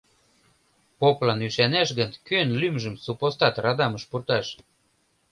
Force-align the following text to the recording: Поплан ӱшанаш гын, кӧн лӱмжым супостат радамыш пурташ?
Поплан 0.99 1.39
ӱшанаш 1.47 1.89
гын, 1.99 2.11
кӧн 2.27 2.49
лӱмжым 2.59 2.95
супостат 3.03 3.55
радамыш 3.63 4.03
пурташ? 4.09 4.47